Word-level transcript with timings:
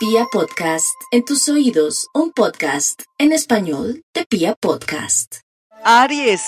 Pia 0.00 0.24
Podcast, 0.32 0.98
en 1.10 1.26
tus 1.26 1.46
oídos, 1.50 2.08
un 2.14 2.32
podcast 2.32 3.02
en 3.18 3.32
español 3.32 4.02
de 4.14 4.24
Pia 4.24 4.54
Podcast. 4.54 5.40
Aries, 5.84 6.40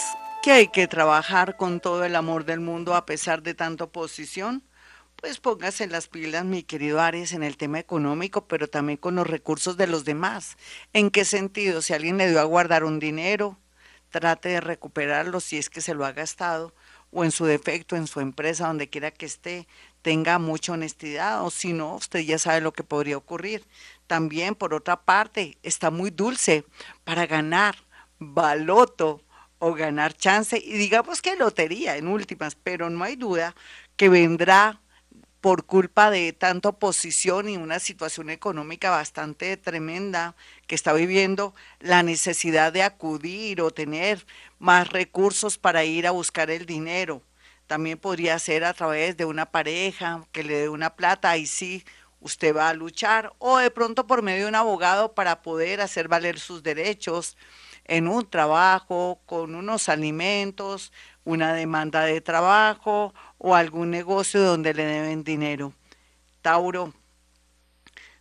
que 0.43 0.53
hay 0.53 0.69
que 0.69 0.89
trabajar 0.89 1.58
con 1.58 1.80
todo 1.80 2.02
el 2.07 2.17
amor 2.17 2.46
del 2.46 2.60
mundo 2.60 2.94
a 2.94 3.04
pesar 3.04 3.42
de 3.42 3.52
tanta 3.52 3.84
oposición. 3.84 4.67
Pues 5.17 5.38
póngase 5.38 5.86
las 5.86 6.08
pilas, 6.08 6.46
mi 6.46 6.62
querido 6.62 6.99
Aries, 6.99 7.34
en 7.34 7.42
el 7.42 7.58
tema 7.58 7.78
económico, 7.78 8.48
pero 8.48 8.68
también 8.68 8.96
con 8.96 9.17
los 9.17 9.27
recursos 9.27 9.77
de 9.77 9.87
los 9.87 10.07
demás. 10.07 10.57
¿En 10.95 11.11
qué 11.11 11.27
sentido? 11.27 11.82
Si 11.82 11.93
alguien 11.93 12.16
le 12.16 12.30
dio 12.30 12.41
a 12.41 12.45
guardar 12.45 12.84
un 12.84 13.00
dinero, 13.00 13.59
trate 14.09 14.48
de 14.48 14.61
recuperarlo 14.62 15.41
si 15.41 15.59
es 15.59 15.69
que 15.69 15.82
se 15.82 15.93
lo 15.93 16.07
ha 16.07 16.12
gastado, 16.12 16.75
o 17.11 17.23
en 17.23 17.30
su 17.30 17.45
defecto, 17.45 17.96
en 17.96 18.07
su 18.07 18.21
empresa, 18.21 18.66
donde 18.66 18.89
quiera 18.89 19.11
que 19.11 19.27
esté, 19.27 19.69
tenga 20.03 20.39
mucha 20.39 20.73
honestidad 20.73 21.45
o 21.45 21.50
si 21.50 21.73
no, 21.73 21.95
usted 21.95 22.21
ya 22.21 22.39
sabe 22.39 22.61
lo 22.61 22.73
que 22.73 22.85
podría 22.85 23.16
ocurrir. 23.16 23.64
También, 24.07 24.55
por 24.55 24.75
otra 24.75 25.00
parte, 25.03 25.57
está 25.63 25.90
muy 25.90 26.11
dulce 26.11 26.64
para 27.04 27.27
ganar 27.27 27.77
baloto 28.18 29.22
o 29.58 29.75
ganar 29.75 30.13
chance 30.13 30.58
y 30.58 30.72
digamos 30.72 31.22
que 31.22 31.36
lotería 31.36 31.96
en 31.96 32.08
últimas, 32.08 32.56
pero 32.56 32.91
no 32.91 33.04
hay 33.04 33.16
duda 33.16 33.54
que 33.96 34.08
vendrá 34.08 34.80
por 35.41 35.66
culpa 35.66 36.10
de 36.10 36.32
tanta 36.32 36.69
oposición 36.69 37.48
y 37.48 37.56
una 37.56 37.80
situación 37.80 38.30
económica 38.30 38.91
bastante 38.91 39.56
tremenda 39.56 40.36
que 40.69 40.77
está 40.77 40.92
viviendo, 40.92 41.55
la 41.80 42.02
necesidad 42.05 42.72
de 42.72 42.84
acudir 42.84 43.60
o 43.60 43.72
tener 43.72 44.24
más 44.60 44.88
recursos 44.88 45.58
para 45.58 45.84
ir 45.84 46.06
a 46.06 46.12
buscar 46.12 46.50
el 46.50 46.66
dinero 46.66 47.22
también 47.72 47.96
podría 47.96 48.38
ser 48.38 48.64
a 48.64 48.74
través 48.74 49.16
de 49.16 49.24
una 49.24 49.46
pareja 49.46 50.26
que 50.30 50.44
le 50.44 50.56
dé 50.56 50.68
una 50.68 50.94
plata, 50.94 51.38
y 51.38 51.46
sí 51.46 51.86
usted 52.20 52.54
va 52.54 52.68
a 52.68 52.74
luchar, 52.74 53.32
o 53.38 53.56
de 53.56 53.70
pronto 53.70 54.06
por 54.06 54.20
medio 54.20 54.42
de 54.42 54.48
un 54.50 54.56
abogado 54.56 55.14
para 55.14 55.40
poder 55.40 55.80
hacer 55.80 56.06
valer 56.06 56.38
sus 56.38 56.62
derechos 56.62 57.34
en 57.86 58.08
un 58.08 58.28
trabajo, 58.28 59.22
con 59.24 59.55
unos 59.55 59.88
alimentos, 59.88 60.92
una 61.24 61.55
demanda 61.55 62.02
de 62.02 62.20
trabajo 62.20 63.14
o 63.38 63.55
algún 63.55 63.88
negocio 63.88 64.42
donde 64.42 64.75
le 64.75 64.84
deben 64.84 65.25
dinero. 65.25 65.72
Tauro, 66.42 66.92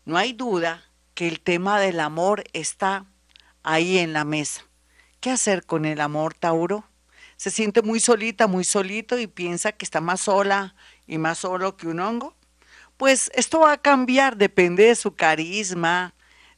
no 0.06 0.16
hay 0.16 0.32
duda 0.32 0.82
que 1.14 1.28
el 1.28 1.42
tema 1.42 1.78
del 1.78 2.00
amor 2.00 2.46
está 2.54 3.06
ahí 3.64 3.98
en 3.98 4.14
la 4.14 4.24
mesa. 4.24 4.64
¿Qué 5.20 5.30
hacer 5.30 5.66
con 5.66 5.84
el 5.84 6.00
amor, 6.00 6.36
Tauro? 6.36 6.86
Se 7.42 7.50
siente 7.50 7.82
muy 7.82 8.00
solita, 8.00 8.46
muy 8.46 8.64
solito 8.64 9.18
y 9.18 9.26
piensa 9.26 9.72
que 9.72 9.84
está 9.84 10.00
más 10.00 10.22
sola 10.22 10.76
y 11.08 11.18
más 11.18 11.40
solo 11.40 11.76
que 11.76 11.88
un 11.88 12.00
hongo? 12.00 12.36
Pues 12.98 13.32
esto 13.34 13.62
va 13.62 13.72
a 13.72 13.82
cambiar, 13.82 14.38
depende 14.38 14.86
de 14.86 14.96
su 14.96 15.16
carisma, 15.16 16.14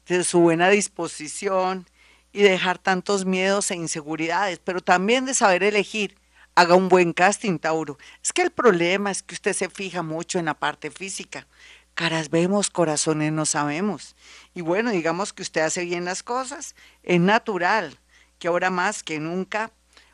de 0.08 0.26
su 0.26 0.42
buena 0.42 0.68
disposición 0.68 1.88
y 2.34 2.42
dejar 2.42 2.80
tantos 2.80 3.24
miedos 3.24 3.72
e 3.72 3.76
inseguridades, 3.76 4.60
pero 4.60 4.82
también 4.82 5.24
de 5.24 5.34
saber 5.34 5.64
elegir. 5.64 6.18
Haga 6.54 6.76
un 6.76 6.90
buen 6.90 7.14
casting, 7.14 7.60
Tauro. 7.60 7.98
Es 8.22 8.34
que 8.34 8.42
el 8.42 8.52
problema 8.52 9.10
es 9.10 9.24
que 9.24 9.36
usted 9.36 9.54
se 9.54 9.70
fija 9.70 10.04
mucho 10.04 10.38
en 10.38 10.46
la 10.46 10.54
parte 10.54 10.92
física. 10.92 11.48
Caras 11.94 12.30
vemos, 12.30 12.70
corazones 12.70 13.32
no 13.32 13.46
sabemos. 13.46 14.18
Y 14.54 14.60
bueno, 14.60 14.92
digamos 14.92 15.32
que 15.32 15.44
usted 15.44 15.62
hace 15.62 15.86
bien 15.86 16.04
las 16.04 16.24
cosas, 16.24 16.76
es 17.04 17.22
natural 17.22 17.98
que 18.38 18.50
ahora 18.50 18.70
más 18.70 19.02
que 19.02 19.22
nunca 19.22 19.72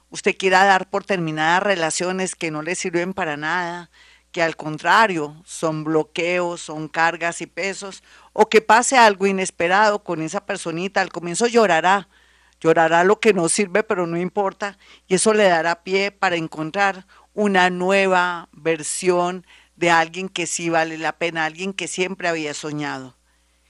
usted 0.10 0.36
quiera 0.38 0.66
dar 0.66 0.90
por 0.90 1.04
terminadas 1.04 1.64
relaciones 1.64 2.36
que 2.36 2.52
no 2.52 2.62
le 2.62 2.76
sirven 2.76 3.14
para 3.14 3.38
nada, 3.38 3.90
que 4.32 4.44
al 4.44 4.56
contrario 4.56 5.42
son 5.46 5.84
bloqueos, 5.84 6.62
son 6.62 6.88
cargas 6.88 7.42
y 7.42 7.48
pesos, 7.48 8.04
o 8.34 8.48
que 8.50 8.62
pase 8.62 8.98
algo 8.98 9.28
inesperado 9.28 10.04
con 10.04 10.22
esa 10.22 10.46
personita, 10.46 11.02
al 11.02 11.12
comienzo 11.12 11.48
llorará, 11.48 12.10
llorará 12.60 13.04
lo 13.04 13.20
que 13.20 13.34
no 13.34 13.50
sirve, 13.50 13.84
pero 13.84 14.06
no 14.06 14.18
importa, 14.18 14.78
y 15.08 15.16
eso 15.16 15.34
le 15.34 15.46
dará 15.46 15.84
pie 15.84 16.12
para 16.12 16.36
encontrar 16.36 17.06
una 17.33 17.70
nueva 17.70 18.50
versión 18.52 19.45
de 19.76 19.89
alguien 19.89 20.30
que 20.30 20.45
sí 20.45 20.70
vale 20.70 20.98
la 20.98 21.17
pena, 21.17 21.45
alguien 21.45 21.73
que 21.73 21.88
siempre 21.88 22.28
había 22.28 22.54
soñado. 22.54 23.16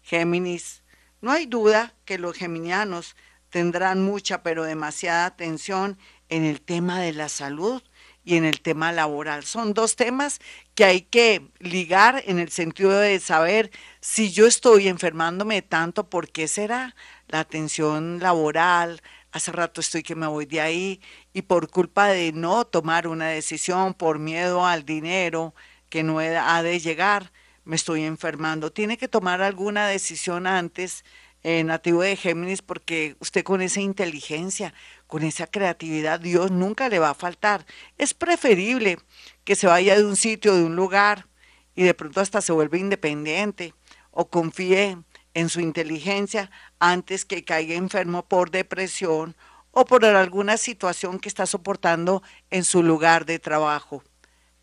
Géminis, 0.01 0.83
no 1.21 1.31
hay 1.31 1.45
duda 1.45 1.93
que 2.05 2.17
los 2.17 2.35
geminianos 2.35 3.15
tendrán 3.49 4.03
mucha, 4.03 4.41
pero 4.41 4.63
demasiada 4.63 5.25
atención 5.25 5.99
en 6.29 6.45
el 6.45 6.61
tema 6.61 6.99
de 6.99 7.13
la 7.13 7.29
salud 7.29 7.81
y 8.23 8.35
en 8.35 8.45
el 8.45 8.61
tema 8.61 8.91
laboral. 8.91 9.43
Son 9.43 9.73
dos 9.73 9.95
temas 9.95 10.39
que 10.75 10.85
hay 10.85 11.01
que 11.01 11.49
ligar 11.59 12.23
en 12.25 12.39
el 12.39 12.49
sentido 12.51 12.99
de 12.99 13.19
saber 13.19 13.71
si 14.01 14.31
yo 14.31 14.45
estoy 14.45 14.87
enfermándome 14.87 15.61
tanto, 15.61 16.09
¿por 16.09 16.29
qué 16.29 16.47
será? 16.47 16.95
La 17.27 17.39
atención 17.39 18.19
laboral, 18.19 19.01
hace 19.31 19.51
rato 19.51 19.81
estoy 19.81 20.03
que 20.03 20.15
me 20.15 20.27
voy 20.27 20.45
de 20.45 20.61
ahí 20.61 21.01
y 21.33 21.43
por 21.43 21.69
culpa 21.69 22.07
de 22.07 22.31
no 22.31 22.65
tomar 22.65 23.07
una 23.07 23.27
decisión, 23.29 23.93
por 23.93 24.19
miedo 24.19 24.65
al 24.65 24.85
dinero 24.85 25.53
que 25.89 26.03
no 26.03 26.19
ha 26.19 26.63
de 26.63 26.79
llegar, 26.79 27.31
me 27.65 27.75
estoy 27.75 28.03
enfermando. 28.03 28.71
Tiene 28.71 28.97
que 28.97 29.07
tomar 29.07 29.41
alguna 29.41 29.87
decisión 29.87 30.47
antes, 30.47 31.03
eh, 31.43 31.63
nativo 31.63 32.01
de 32.01 32.15
Géminis, 32.15 32.61
porque 32.61 33.15
usted 33.19 33.43
con 33.43 33.61
esa 33.61 33.81
inteligencia, 33.81 34.73
con 35.07 35.23
esa 35.23 35.47
creatividad, 35.47 36.19
Dios 36.19 36.51
nunca 36.51 36.89
le 36.89 36.99
va 36.99 37.11
a 37.11 37.15
faltar. 37.15 37.65
Es 37.97 38.13
preferible 38.13 38.97
que 39.43 39.55
se 39.55 39.67
vaya 39.67 39.95
de 39.95 40.05
un 40.05 40.15
sitio, 40.15 40.55
de 40.55 40.63
un 40.63 40.75
lugar, 40.75 41.27
y 41.75 41.83
de 41.83 41.93
pronto 41.93 42.19
hasta 42.19 42.41
se 42.41 42.51
vuelva 42.51 42.77
independiente 42.77 43.73
o 44.11 44.29
confíe 44.29 44.97
en 45.33 45.49
su 45.49 45.61
inteligencia 45.61 46.51
antes 46.79 47.23
que 47.23 47.45
caiga 47.45 47.75
enfermo 47.75 48.27
por 48.27 48.51
depresión 48.51 49.35
o 49.71 49.85
por 49.85 50.03
alguna 50.03 50.57
situación 50.57 51.19
que 51.19 51.29
está 51.29 51.45
soportando 51.45 52.21
en 52.49 52.65
su 52.65 52.83
lugar 52.83 53.25
de 53.25 53.39
trabajo. 53.39 54.03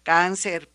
Cáncer. 0.02 0.70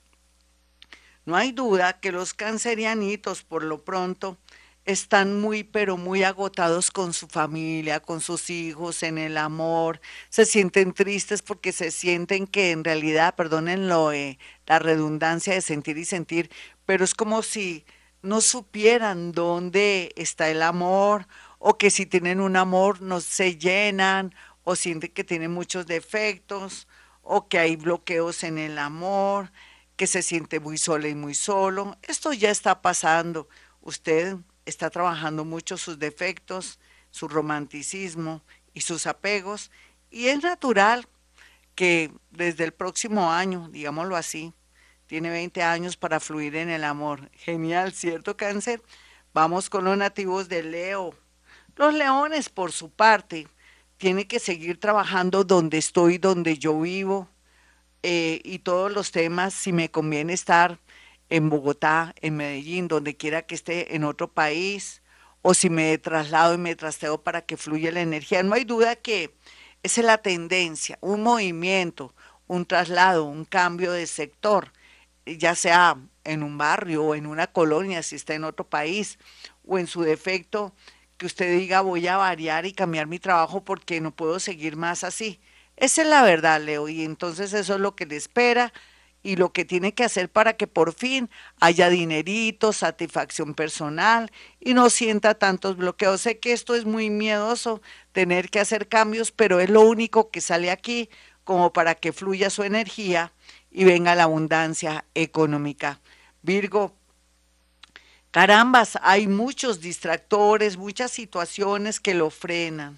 No 1.26 1.36
hay 1.36 1.52
duda 1.52 2.00
que 2.00 2.12
los 2.12 2.34
cancerianitos 2.34 3.44
por 3.44 3.64
lo 3.64 3.84
pronto 3.84 4.40
están 4.86 5.40
muy, 5.40 5.64
pero 5.64 5.98
muy 5.98 6.24
agotados 6.24 6.92
con 6.92 7.14
su 7.14 7.28
familia, 7.28 8.00
con 8.00 8.22
sus 8.22 8.50
hijos, 8.50 9.04
en 9.04 9.18
el 9.18 9.38
amor, 9.38 10.02
se 10.30 10.46
sienten 10.46 10.94
tristes 10.94 11.42
porque 11.42 11.72
se 11.72 11.92
sienten 11.92 12.48
que 12.48 12.72
en 12.72 12.84
realidad, 12.84 13.36
perdónenlo, 13.36 14.12
eh, 14.12 14.40
la 14.66 14.80
redundancia 14.80 15.54
de 15.54 15.62
sentir 15.62 15.98
y 15.98 16.06
sentir, 16.06 16.50
pero 16.86 17.04
es 17.04 17.14
como 17.14 17.44
si 17.44 17.86
no 18.22 18.42
supieran 18.42 19.32
dónde 19.32 20.12
está 20.16 20.50
el 20.50 20.62
amor 20.62 21.28
o 21.60 21.78
que 21.78 21.90
si 21.92 22.06
tienen 22.06 22.40
un 22.40 22.56
amor 22.56 23.02
no 23.02 23.22
se 23.22 23.58
llenan 23.58 24.34
o 24.64 24.76
sienten 24.76 25.12
que 25.12 25.24
tienen 25.24 25.52
muchos 25.52 25.86
defectos 25.88 26.88
o 27.22 27.48
que 27.48 27.60
hay 27.60 27.76
bloqueos 27.76 28.44
en 28.44 28.58
el 28.58 28.78
amor, 28.80 29.52
que 29.96 30.08
se 30.08 30.22
siente 30.24 30.60
muy 30.60 30.78
sola 30.78 31.08
y 31.08 31.16
muy 31.16 31.36
solo. 31.36 31.98
Esto 32.04 32.34
ya 32.34 32.50
está 32.50 32.82
pasando. 32.82 33.48
Usted 33.82 34.38
está 34.66 34.90
trabajando 34.90 35.46
mucho 35.46 35.78
sus 35.78 36.00
defectos, 36.00 36.80
su 37.10 37.28
romanticismo 37.28 38.42
y 38.74 38.82
sus 38.82 39.08
apegos, 39.08 39.72
y 40.10 40.28
es 40.28 40.44
natural 40.44 41.08
que 41.76 42.12
desde 42.32 42.64
el 42.64 42.74
próximo 42.74 43.32
año, 43.32 43.70
digámoslo 43.72 44.16
así, 44.16 44.54
tiene 45.08 45.30
20 45.30 45.62
años 45.64 45.98
para 45.98 46.20
fluir 46.20 46.56
en 46.56 46.70
el 46.70 46.84
amor. 46.84 47.30
Genial, 47.34 47.92
¿cierto, 47.92 48.38
cáncer? 48.38 48.82
Vamos 49.34 49.70
con 49.70 49.84
los 49.84 49.98
nativos 49.98 50.48
de 50.48 50.64
Leo. 50.64 51.14
Los 51.76 51.94
leones, 51.94 52.50
por 52.50 52.72
su 52.72 52.90
parte, 52.90 53.48
tienen 53.98 54.28
que 54.28 54.40
seguir 54.40 54.80
trabajando 54.80 55.44
donde 55.44 55.78
estoy, 55.78 56.18
donde 56.18 56.58
yo 56.58 56.80
vivo, 56.80 57.30
eh, 58.04 58.42
y 58.44 58.60
todos 58.60 58.92
los 58.92 59.12
temas, 59.12 59.54
si 59.54 59.72
me 59.72 59.92
conviene 59.92 60.34
estar 60.34 60.80
en 61.32 61.50
Bogotá, 61.50 62.14
en 62.22 62.36
Medellín, 62.36 62.90
donde 62.90 63.16
quiera 63.16 63.44
que 63.44 63.56
esté 63.56 63.96
en 63.96 64.04
otro 64.04 64.28
país, 64.28 65.02
o 65.42 65.54
si 65.54 65.70
me 65.70 65.98
traslado 65.98 66.54
y 66.54 66.58
me 66.58 66.76
trasteo 66.76 67.24
para 67.24 67.42
que 67.42 67.58
fluya 67.58 67.92
la 67.92 68.02
energía. 68.02 68.44
No 68.44 68.54
hay 68.54 68.66
duda 68.66 68.98
que 68.98 69.34
esa 69.82 70.02
es 70.02 70.06
la 70.06 70.18
tendencia, 70.20 71.00
un 71.02 71.24
movimiento, 71.24 72.14
un 72.48 72.66
traslado, 72.66 73.24
un 73.24 73.46
cambio 73.46 73.94
de 73.94 74.08
sector, 74.08 74.74
ya 75.26 75.56
sea 75.56 75.98
en 76.26 76.44
un 76.44 76.58
barrio 76.58 77.06
o 77.06 77.16
en 77.16 77.26
una 77.26 77.48
colonia, 77.48 78.04
si 78.04 78.18
está 78.18 78.34
en 78.36 78.44
otro 78.44 78.68
país, 78.68 79.18
o 79.66 79.80
en 79.80 79.88
su 79.88 80.02
defecto, 80.02 80.76
que 81.18 81.28
usted 81.28 81.58
diga 81.58 81.80
voy 81.80 82.08
a 82.08 82.18
variar 82.18 82.66
y 82.66 82.74
cambiar 82.74 83.08
mi 83.08 83.20
trabajo 83.20 83.64
porque 83.64 84.02
no 84.02 84.12
puedo 84.12 84.40
seguir 84.40 84.76
más 84.76 85.06
así. 85.06 85.40
Esa 85.78 86.02
es 86.02 86.10
la 86.10 86.24
verdad, 86.24 86.62
Leo, 86.62 86.90
y 86.90 87.04
entonces 87.06 87.54
eso 87.54 87.76
es 87.76 87.80
lo 87.80 87.96
que 87.96 88.06
le 88.06 88.18
espera 88.18 88.74
y 89.24 89.36
lo 89.36 89.52
que 89.54 89.66
tiene 89.66 89.94
que 89.94 90.04
hacer 90.04 90.30
para 90.30 90.54
que 90.54 90.68
por 90.68 90.94
fin 90.94 91.30
haya 91.60 91.90
dinerito, 91.90 92.74
satisfacción 92.74 93.54
personal 93.54 94.32
y 94.60 94.74
no 94.74 94.90
sienta 94.90 95.36
tantos 95.36 95.78
bloqueos. 95.78 96.22
Sé 96.22 96.40
que 96.40 96.54
esto 96.54 96.76
es 96.76 96.86
muy 96.86 97.10
miedoso, 97.10 97.82
tener 98.12 98.50
que 98.50 98.60
hacer 98.60 98.88
cambios, 98.88 99.32
pero 99.32 99.60
es 99.60 99.70
lo 99.70 99.82
único 99.82 100.32
que 100.32 100.42
sale 100.42 100.72
aquí 100.72 101.10
como 101.44 101.74
para 101.74 101.96
que 101.96 102.14
fluya 102.14 102.50
su 102.50 102.64
energía 102.64 103.34
y 103.72 103.84
venga 103.84 104.16
la 104.16 104.24
abundancia 104.24 105.06
económica. 105.14 106.00
Virgo, 106.42 106.94
Carambas, 108.32 108.98
hay 109.02 109.28
muchos 109.28 109.82
distractores, 109.82 110.78
muchas 110.78 111.12
situaciones 111.12 112.00
que 112.00 112.14
lo 112.14 112.30
frenan. 112.30 112.98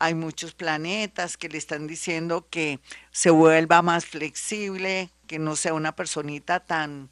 Hay 0.00 0.14
muchos 0.14 0.54
planetas 0.54 1.36
que 1.36 1.48
le 1.48 1.58
están 1.58 1.88
diciendo 1.88 2.46
que 2.48 2.78
se 3.10 3.30
vuelva 3.30 3.82
más 3.82 4.06
flexible, 4.06 5.10
que 5.26 5.40
no 5.40 5.56
sea 5.56 5.74
una 5.74 5.96
personita 5.96 6.60
tan 6.60 7.10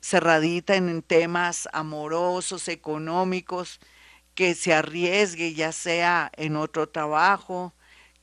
cerradita 0.00 0.76
en 0.76 1.02
temas 1.02 1.68
amorosos, 1.72 2.68
económicos, 2.68 3.80
que 4.34 4.54
se 4.54 4.74
arriesgue 4.74 5.54
ya 5.54 5.72
sea 5.72 6.30
en 6.36 6.56
otro 6.56 6.88
trabajo, 6.90 7.74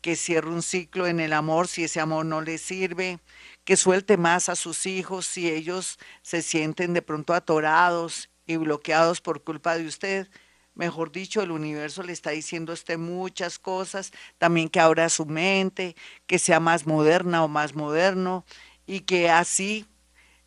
que 0.01 0.16
cierre 0.16 0.50
un 0.50 0.62
ciclo 0.62 1.07
en 1.07 1.19
el 1.19 1.33
amor 1.33 1.68
si 1.68 1.86
ese 1.86 2.00
amor 2.00 2.25
no 2.25 2.42
le 2.42 2.59
sirve, 2.59 3.19
que 3.63 3.77
suelte 3.77 4.18
más 4.18 4.48
a 4.50 4.56
sus 4.56 4.86
hijos 4.86 5.25
si 5.25 5.50
ellos 5.50 5.98
se 6.21 6.44
sienten 6.44 6.94
de 6.94 7.01
pronto 7.01 7.33
atorados 7.33 8.30
y 8.45 8.57
bloqueados 8.57 9.21
por 9.21 9.44
culpa 9.44 9.77
de 9.77 9.88
usted. 9.88 10.27
Mejor 10.75 11.11
dicho, 11.11 11.41
el 11.41 11.51
universo 11.51 12.01
le 12.01 12.13
está 12.13 12.31
diciendo 12.31 12.71
a 12.71 12.73
usted 12.73 12.97
muchas 12.97 13.59
cosas, 13.59 14.11
también 14.39 14.69
que 14.69 14.79
abra 14.79 15.07
su 15.09 15.25
mente, 15.25 15.95
que 16.25 16.39
sea 16.39 16.59
más 16.59 16.87
moderna 16.87 17.43
o 17.43 17.47
más 17.47 17.75
moderno 17.75 18.43
y 18.87 19.01
que 19.01 19.29
así, 19.29 19.85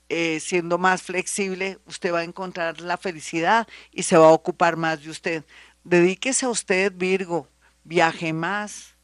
eh, 0.08 0.40
siendo 0.40 0.78
más 0.78 1.02
flexible, 1.02 1.78
usted 1.87 2.12
va 2.12 2.20
a 2.20 2.25
encontrar 2.25 2.81
la 2.81 2.96
felicidad 2.96 3.69
y 3.93 4.02
se 4.02 4.17
va 4.17 4.26
a 4.26 4.32
ocupar 4.32 4.76
más 4.76 5.02
de 5.02 5.11
usted. 5.11 5.44
Dedíquese 5.84 6.46
a 6.46 6.50
usted, 6.50 6.93
Virgo, 6.93 7.49
viaje 7.84 8.32
más, 8.32 8.96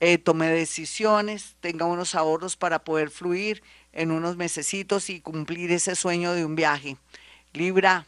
eh, 0.00 0.18
tome 0.18 0.48
decisiones, 0.48 1.56
tenga 1.60 1.86
unos 1.86 2.14
ahorros 2.14 2.56
para 2.56 2.84
poder 2.84 3.08
fluir 3.10 3.62
en 3.92 4.10
unos 4.10 4.36
mesecitos 4.36 5.08
y 5.08 5.22
cumplir 5.22 5.72
ese 5.72 5.96
sueño 5.96 6.34
de 6.34 6.44
un 6.44 6.54
viaje. 6.54 6.98
Libra, 7.54 8.06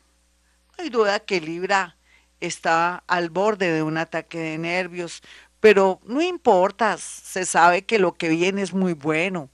no 0.76 0.84
hay 0.84 0.90
duda 0.90 1.20
que 1.20 1.40
Libra 1.40 1.96
está 2.40 3.04
al 3.06 3.30
borde 3.30 3.72
de 3.72 3.82
un 3.82 3.98
ataque 3.98 4.38
de 4.38 4.58
nervios, 4.58 5.22
pero 5.60 6.00
no 6.04 6.22
importa, 6.22 6.96
se 6.98 7.44
sabe 7.44 7.82
que 7.82 7.98
lo 7.98 8.14
que 8.14 8.28
viene 8.30 8.62
es 8.62 8.72
muy 8.72 8.94
bueno 8.94 9.50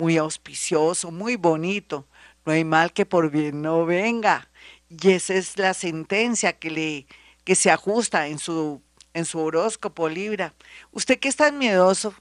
muy 0.00 0.16
auspicioso, 0.16 1.10
muy 1.10 1.36
bonito. 1.36 2.06
No 2.44 2.52
hay 2.52 2.64
mal 2.64 2.92
que 2.92 3.06
por 3.06 3.30
bien 3.30 3.62
no 3.62 3.84
venga. 3.86 4.50
Y 4.88 5.12
esa 5.12 5.34
es 5.34 5.58
la 5.58 5.74
sentencia 5.74 6.54
que 6.58 6.70
le 6.70 7.06
que 7.44 7.54
se 7.54 7.70
ajusta 7.70 8.28
en 8.28 8.38
su 8.38 8.82
en 9.14 9.24
su 9.24 9.40
horóscopo 9.40 10.08
Libra. 10.08 10.54
Usted 10.92 11.18
que 11.18 11.28
es 11.28 11.36
tan 11.36 11.58
miedoso, 11.58 12.14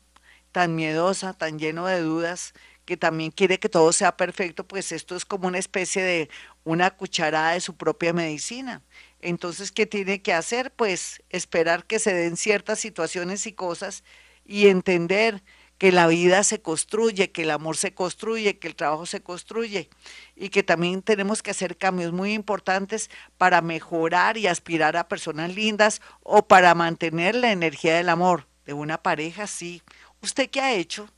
tan 0.51 0.75
miedosa, 0.75 1.33
tan 1.33 1.59
lleno 1.59 1.85
de 1.87 2.01
dudas, 2.01 2.53
que 2.85 2.97
también 2.97 3.31
quiere 3.31 3.59
que 3.59 3.69
todo 3.69 3.93
sea 3.93 4.17
perfecto, 4.17 4.67
pues 4.67 4.91
esto 4.91 5.15
es 5.15 5.25
como 5.25 5.47
una 5.47 5.59
especie 5.59 6.01
de 6.03 6.29
una 6.63 6.91
cucharada 6.91 7.51
de 7.53 7.61
su 7.61 7.75
propia 7.77 8.13
medicina. 8.13 8.81
Entonces, 9.21 9.71
¿qué 9.71 9.85
tiene 9.85 10.21
que 10.21 10.33
hacer? 10.33 10.71
Pues 10.71 11.21
esperar 11.29 11.85
que 11.85 11.99
se 11.99 12.13
den 12.13 12.37
ciertas 12.37 12.79
situaciones 12.79 13.45
y 13.47 13.53
cosas 13.53 14.03
y 14.45 14.67
entender 14.67 15.43
que 15.79 15.91
la 15.93 16.07
vida 16.07 16.43
se 16.43 16.61
construye, 16.61 17.31
que 17.31 17.43
el 17.43 17.51
amor 17.51 17.77
se 17.77 17.93
construye, 17.93 18.59
que 18.59 18.67
el 18.67 18.75
trabajo 18.75 19.05
se 19.05 19.21
construye 19.21 19.89
y 20.35 20.49
que 20.49 20.61
también 20.61 21.01
tenemos 21.01 21.41
que 21.41 21.51
hacer 21.51 21.77
cambios 21.77 22.11
muy 22.11 22.33
importantes 22.33 23.09
para 23.37 23.61
mejorar 23.61 24.37
y 24.37 24.47
aspirar 24.47 24.97
a 24.97 25.07
personas 25.07 25.55
lindas 25.55 26.01
o 26.21 26.45
para 26.45 26.75
mantener 26.75 27.35
la 27.35 27.53
energía 27.53 27.95
del 27.95 28.09
amor 28.09 28.45
de 28.65 28.73
una 28.73 29.01
pareja, 29.01 29.47
sí. 29.47 29.81
¿Usted 30.21 30.49
qué 30.49 30.59
ha 30.59 30.73
hecho? 30.73 31.09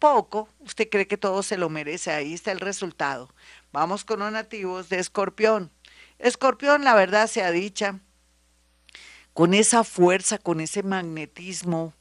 Poco. 0.00 0.48
¿Usted 0.58 0.88
cree 0.90 1.06
que 1.06 1.16
todo 1.16 1.44
se 1.44 1.56
lo 1.56 1.70
merece? 1.70 2.10
Ahí 2.10 2.34
está 2.34 2.50
el 2.50 2.60
resultado. 2.60 3.32
Vamos 3.72 4.04
con 4.04 4.18
los 4.18 4.32
nativos 4.32 4.88
de 4.88 4.98
Escorpión. 4.98 5.70
Escorpión, 6.18 6.84
la 6.84 6.94
verdad 6.94 7.26
sea 7.26 7.50
dicha, 7.50 8.00
con 9.32 9.52
esa 9.52 9.84
fuerza, 9.84 10.38
con 10.38 10.60
ese 10.60 10.82
magnetismo, 10.82 11.92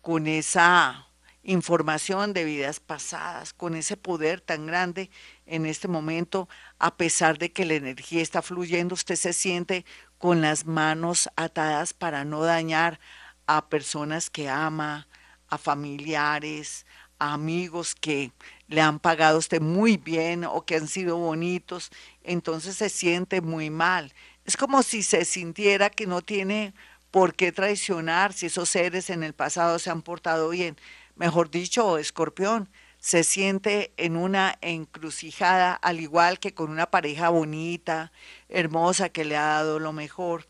con 0.00 0.26
esa 0.26 1.06
información 1.42 2.32
de 2.32 2.44
vidas 2.44 2.80
pasadas, 2.80 3.52
con 3.52 3.74
ese 3.74 3.96
poder 3.96 4.40
tan 4.40 4.66
grande 4.66 5.10
en 5.44 5.66
este 5.66 5.88
momento, 5.88 6.48
a 6.78 6.96
pesar 6.96 7.38
de 7.38 7.52
que 7.52 7.64
la 7.64 7.74
energía 7.74 8.22
está 8.22 8.42
fluyendo, 8.42 8.94
usted 8.94 9.16
se 9.16 9.32
siente 9.32 9.84
con 10.18 10.40
las 10.40 10.66
manos 10.66 11.28
atadas 11.36 11.92
para 11.92 12.24
no 12.24 12.42
dañar 12.42 13.00
a 13.46 13.68
personas 13.68 14.30
que 14.30 14.48
ama, 14.48 15.08
a 15.48 15.58
familiares, 15.58 16.86
amigos 17.30 17.94
que 17.94 18.32
le 18.68 18.80
han 18.80 18.98
pagado 18.98 19.38
usted 19.38 19.60
muy 19.60 19.96
bien 19.96 20.44
o 20.44 20.64
que 20.64 20.76
han 20.76 20.88
sido 20.88 21.16
bonitos, 21.16 21.90
entonces 22.22 22.76
se 22.76 22.88
siente 22.88 23.40
muy 23.40 23.70
mal. 23.70 24.12
Es 24.44 24.56
como 24.56 24.82
si 24.82 25.02
se 25.02 25.24
sintiera 25.24 25.90
que 25.90 26.06
no 26.06 26.22
tiene 26.22 26.74
por 27.10 27.34
qué 27.34 27.52
traicionar 27.52 28.32
si 28.32 28.46
esos 28.46 28.68
seres 28.68 29.10
en 29.10 29.22
el 29.22 29.34
pasado 29.34 29.78
se 29.78 29.90
han 29.90 30.02
portado 30.02 30.48
bien 30.48 30.76
mejor 31.16 31.50
dicho, 31.50 31.98
escorpión, 31.98 32.68
se 32.98 33.24
siente 33.24 33.92
en 33.96 34.16
una 34.16 34.58
encrucijada, 34.60 35.74
al 35.74 36.00
igual 36.00 36.38
que 36.38 36.54
con 36.54 36.70
una 36.70 36.86
pareja 36.86 37.28
bonita, 37.30 38.12
hermosa, 38.48 39.08
que 39.08 39.24
le 39.24 39.36
ha 39.36 39.46
dado 39.46 39.78
lo 39.78 39.92
mejor. 39.92 40.46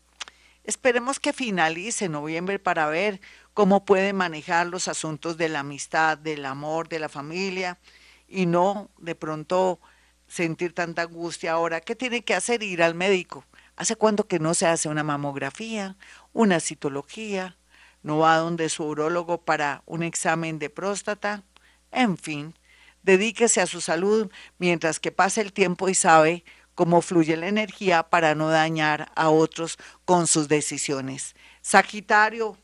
Esperemos 0.63 1.19
que 1.19 1.33
finalice 1.33 2.07
noviembre 2.07 2.57
para 2.57 2.87
ver 2.87 3.19
cómo 3.53 3.83
puede 3.83 4.13
manejar 4.13 4.67
los 4.67 4.87
asuntos 4.87 5.37
de 5.37 5.49
la 5.49 5.59
amistad, 5.59 6.17
del 6.17 6.45
amor, 6.45 6.87
de 6.87 6.99
la 6.99 7.09
familia, 7.09 7.79
y 8.27 8.45
no 8.45 8.89
de 8.97 9.15
pronto 9.15 9.79
sentir 10.27 10.73
tanta 10.73 11.03
angustia 11.03 11.51
ahora. 11.51 11.81
¿Qué 11.81 11.95
tiene 11.95 12.23
que 12.23 12.33
hacer? 12.33 12.63
Ir 12.63 12.81
al 12.81 12.95
médico. 12.95 13.45
¿Hace 13.75 13.95
cuánto 13.95 14.27
que 14.27 14.39
no 14.39 14.53
se 14.53 14.67
hace 14.67 14.87
una 14.87 15.03
mamografía, 15.03 15.97
una 16.31 16.59
citología, 16.59 17.57
no 18.01 18.19
va 18.19 18.37
donde 18.37 18.69
su 18.69 18.85
urólogo 18.85 19.41
para 19.41 19.83
un 19.85 20.03
examen 20.03 20.59
de 20.59 20.69
próstata, 20.69 21.43
en 21.91 22.17
fin, 22.17 22.53
dedíquese 23.01 23.61
a 23.61 23.67
su 23.67 23.81
salud 23.81 24.31
mientras 24.57 24.99
que 24.99 25.11
pase 25.11 25.41
el 25.41 25.53
tiempo 25.53 25.89
y 25.89 25.95
sabe 25.95 26.43
cómo 26.75 27.01
fluye 27.01 27.37
la 27.37 27.47
energía 27.47 28.03
para 28.03 28.35
no 28.35 28.49
dañar 28.49 29.11
a 29.15 29.29
otros 29.29 29.77
con 30.05 30.27
sus 30.27 30.47
decisiones. 30.47 31.35
Sagitario, 31.61 32.57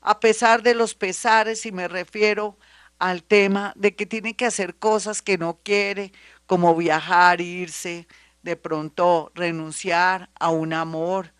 a 0.00 0.20
pesar 0.20 0.62
de 0.62 0.74
los 0.74 0.94
pesares, 0.94 1.66
y 1.66 1.72
me 1.72 1.88
refiero 1.88 2.58
al 2.98 3.22
tema 3.22 3.72
de 3.76 3.94
que 3.94 4.06
tiene 4.06 4.34
que 4.36 4.46
hacer 4.46 4.76
cosas 4.76 5.22
que 5.22 5.38
no 5.38 5.58
quiere, 5.62 6.12
como 6.46 6.74
viajar, 6.74 7.40
irse, 7.40 8.06
de 8.42 8.56
pronto 8.56 9.32
renunciar 9.34 10.30
a 10.38 10.50
un 10.50 10.72
amor, 10.72 11.32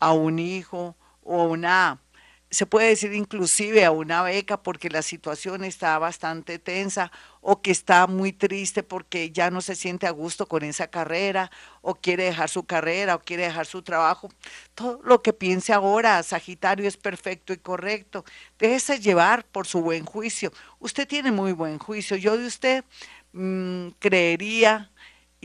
a 0.00 0.12
un 0.12 0.38
hijo 0.38 0.96
o 1.22 1.40
a 1.40 1.46
una 1.46 2.00
se 2.50 2.66
puede 2.66 2.88
decir 2.88 3.12
inclusive 3.12 3.84
a 3.84 3.90
una 3.90 4.22
beca 4.22 4.62
porque 4.62 4.88
la 4.88 5.02
situación 5.02 5.64
está 5.64 5.98
bastante 5.98 6.58
tensa 6.58 7.10
o 7.40 7.60
que 7.60 7.70
está 7.70 8.06
muy 8.06 8.32
triste 8.32 8.82
porque 8.82 9.30
ya 9.30 9.50
no 9.50 9.60
se 9.60 9.74
siente 9.74 10.06
a 10.06 10.10
gusto 10.10 10.46
con 10.46 10.62
esa 10.62 10.86
carrera 10.88 11.50
o 11.82 11.94
quiere 11.94 12.24
dejar 12.24 12.48
su 12.48 12.64
carrera 12.64 13.16
o 13.16 13.20
quiere 13.20 13.44
dejar 13.44 13.66
su 13.66 13.82
trabajo. 13.82 14.28
Todo 14.74 15.00
lo 15.04 15.22
que 15.22 15.32
piense 15.32 15.72
ahora, 15.72 16.22
Sagitario, 16.22 16.86
es 16.86 16.96
perfecto 16.96 17.52
y 17.52 17.58
correcto. 17.58 18.24
Déjese 18.58 19.00
llevar 19.00 19.44
por 19.46 19.66
su 19.66 19.80
buen 19.80 20.04
juicio. 20.04 20.52
Usted 20.78 21.06
tiene 21.08 21.32
muy 21.32 21.52
buen 21.52 21.78
juicio. 21.78 22.16
Yo 22.16 22.36
de 22.38 22.46
usted 22.46 22.84
mm, 23.32 23.88
creería 23.98 24.90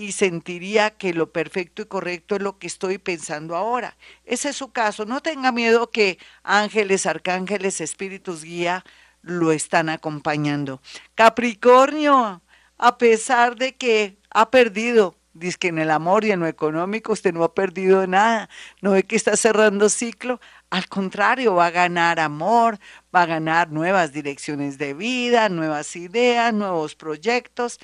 y 0.02 0.14
sentiría 0.14 0.90
que 0.90 1.14
lo 1.14 1.32
perfecto 1.32 1.84
y 1.84 1.86
correcto 1.86 2.36
es 2.36 2.42
lo 2.42 2.58
que 2.58 2.66
estoy 2.66 2.98
pensando 2.98 3.56
ahora. 3.56 3.96
Ese 4.26 4.50
es 4.50 4.56
su 4.56 4.72
caso. 4.72 5.06
No 5.06 5.22
tenga 5.22 5.52
miedo 5.52 5.92
que 5.92 6.18
ángeles, 6.42 7.06
arcángeles, 7.06 7.82
espíritus 7.82 8.44
guía 8.44 8.84
lo 9.22 9.52
están 9.52 9.90
acompañando. 9.90 10.82
Capricornio, 11.14 12.42
a 12.80 12.98
pesar 12.98 13.56
de 13.56 13.76
que 13.76 14.18
ha 14.32 14.50
perdido, 14.50 15.16
dice 15.34 15.60
que 15.60 15.68
en 15.68 15.78
el 15.78 15.92
amor 15.92 16.26
y 16.26 16.32
en 16.32 16.40
lo 16.40 16.48
económico 16.48 17.14
usted 17.14 17.32
no 17.32 17.44
ha 17.44 17.54
perdido 17.54 18.08
nada, 18.08 18.50
no 18.82 18.92
ve 18.92 19.04
que 19.04 19.16
está 19.16 19.38
cerrando 19.38 19.88
ciclo, 19.88 20.42
al 20.72 20.88
contrario, 20.88 21.54
va 21.54 21.68
a 21.68 21.72
ganar 21.72 22.20
amor, 22.20 22.80
va 23.14 23.24
a 23.24 23.26
ganar 23.28 23.72
nuevas 23.72 24.14
direcciones 24.14 24.78
de 24.80 24.96
vida, 24.96 25.48
nuevas 25.50 25.96
ideas, 25.96 26.54
nuevos 26.54 26.96
proyectos 26.96 27.78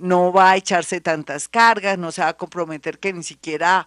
no 0.00 0.32
va 0.32 0.52
a 0.52 0.56
echarse 0.56 1.00
tantas 1.00 1.48
cargas, 1.48 1.98
no 1.98 2.12
se 2.12 2.22
va 2.22 2.28
a 2.28 2.36
comprometer 2.36 2.98
que 2.98 3.12
ni 3.12 3.22
siquiera 3.22 3.86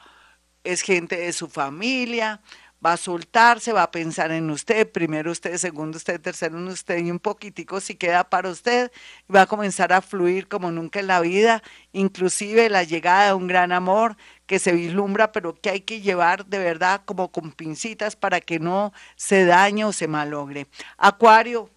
es 0.63 0.81
gente 0.81 1.17
de 1.17 1.33
su 1.33 1.49
familia, 1.49 2.41
va 2.83 2.93
a 2.93 2.97
soltarse, 2.97 3.71
va 3.71 3.83
a 3.83 3.91
pensar 3.91 4.31
en 4.31 4.49
usted, 4.49 4.91
primero 4.91 5.31
usted, 5.31 5.55
segundo 5.57 5.97
usted, 5.97 6.19
tercero 6.19 6.57
en 6.57 6.67
usted 6.67 6.97
y 6.97 7.11
un 7.11 7.19
poquitico 7.19 7.79
si 7.79 7.95
queda 7.95 8.29
para 8.29 8.49
usted, 8.49 8.91
va 9.33 9.43
a 9.43 9.45
comenzar 9.45 9.93
a 9.93 10.01
fluir 10.01 10.47
como 10.47 10.71
nunca 10.71 10.99
en 10.99 11.07
la 11.07 11.21
vida, 11.21 11.63
inclusive 11.93 12.69
la 12.69 12.83
llegada 12.83 13.27
de 13.27 13.33
un 13.33 13.47
gran 13.47 13.71
amor 13.71 14.17
que 14.45 14.59
se 14.59 14.73
vislumbra, 14.73 15.31
pero 15.31 15.53
que 15.53 15.69
hay 15.69 15.81
que 15.81 16.01
llevar 16.01 16.45
de 16.45 16.59
verdad 16.59 17.01
como 17.05 17.31
con 17.31 17.51
pincitas 17.51 18.15
para 18.15 18.41
que 18.41 18.59
no 18.59 18.91
se 19.15 19.45
dañe 19.45 19.85
o 19.85 19.93
se 19.93 20.07
malogre. 20.07 20.67
Acuario, 20.97 21.69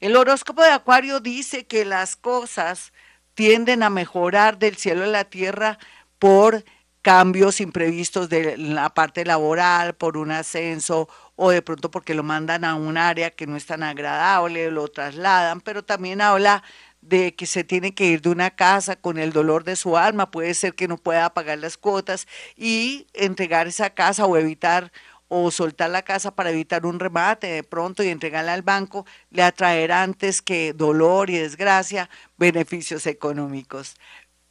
el 0.00 0.16
horóscopo 0.16 0.62
de 0.62 0.70
Acuario 0.70 1.20
dice 1.20 1.66
que 1.66 1.84
las 1.84 2.16
cosas 2.16 2.92
tienden 3.34 3.82
a 3.82 3.90
mejorar 3.90 4.58
del 4.58 4.76
cielo 4.76 5.04
a 5.04 5.08
la 5.08 5.24
tierra 5.24 5.78
por 6.18 6.64
cambios 7.02 7.60
imprevistos 7.60 8.30
de 8.30 8.56
la 8.56 8.94
parte 8.94 9.26
laboral, 9.26 9.94
por 9.94 10.16
un 10.16 10.30
ascenso 10.30 11.08
o 11.36 11.50
de 11.50 11.60
pronto 11.60 11.90
porque 11.90 12.14
lo 12.14 12.22
mandan 12.22 12.64
a 12.64 12.76
un 12.76 12.96
área 12.96 13.30
que 13.30 13.46
no 13.46 13.56
es 13.56 13.66
tan 13.66 13.82
agradable, 13.82 14.70
lo 14.70 14.88
trasladan, 14.88 15.60
pero 15.60 15.84
también 15.84 16.22
habla 16.22 16.62
de 17.02 17.34
que 17.34 17.44
se 17.44 17.62
tiene 17.64 17.94
que 17.94 18.06
ir 18.06 18.22
de 18.22 18.30
una 18.30 18.50
casa 18.50 18.96
con 18.96 19.18
el 19.18 19.32
dolor 19.32 19.64
de 19.64 19.76
su 19.76 19.98
alma, 19.98 20.30
puede 20.30 20.54
ser 20.54 20.74
que 20.74 20.88
no 20.88 20.96
pueda 20.96 21.34
pagar 21.34 21.58
las 21.58 21.76
cuotas 21.76 22.26
y 22.56 23.06
entregar 23.12 23.66
esa 23.66 23.90
casa 23.90 24.24
o 24.24 24.38
evitar 24.38 24.90
o 25.28 25.50
soltar 25.50 25.90
la 25.90 26.02
casa 26.02 26.34
para 26.34 26.50
evitar 26.50 26.86
un 26.86 27.00
remate 27.00 27.46
de 27.46 27.62
pronto 27.62 28.02
y 28.02 28.08
entregarla 28.08 28.54
al 28.54 28.62
banco, 28.62 29.06
le 29.30 29.42
atraerá 29.42 30.02
antes 30.02 30.42
que 30.42 30.72
dolor 30.72 31.30
y 31.30 31.38
desgracia 31.38 32.10
beneficios 32.36 33.06
económicos. 33.06 33.96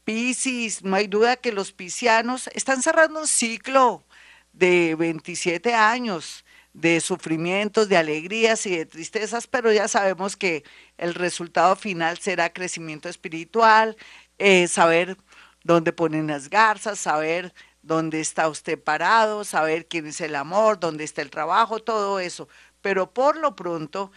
Piscis, 0.03 0.83
no 0.83 0.95
hay 0.95 1.07
duda 1.07 1.37
que 1.37 1.51
los 1.53 1.71
piscianos 1.71 2.49
están 2.53 2.81
cerrando 2.81 3.21
un 3.21 3.27
ciclo 3.27 4.03
de 4.51 4.95
27 4.95 5.73
años 5.73 6.43
de 6.73 6.99
sufrimientos, 7.01 7.87
de 7.87 7.97
alegrías 7.97 8.65
y 8.65 8.75
de 8.75 8.85
tristezas, 8.85 9.47
pero 9.47 9.71
ya 9.71 9.87
sabemos 9.87 10.35
que 10.35 10.63
el 10.97 11.13
resultado 11.13 11.75
final 11.75 12.17
será 12.17 12.51
crecimiento 12.51 13.09
espiritual, 13.09 13.95
eh, 14.39 14.67
saber 14.67 15.17
dónde 15.63 15.93
ponen 15.93 16.27
las 16.27 16.49
garzas, 16.49 16.99
saber 16.99 17.53
dónde 17.83 18.21
está 18.21 18.47
usted 18.49 18.81
parado, 18.81 19.43
saber 19.43 19.87
quién 19.87 20.07
es 20.07 20.21
el 20.21 20.35
amor, 20.35 20.79
dónde 20.79 21.03
está 21.03 21.21
el 21.21 21.29
trabajo, 21.29 21.79
todo 21.79 22.19
eso. 22.19 22.47
Pero 22.81 23.13
por 23.13 23.37
lo 23.37 23.55
pronto 23.55 24.11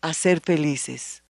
a 0.00 0.14
ser 0.14 0.40
felices. 0.40 1.22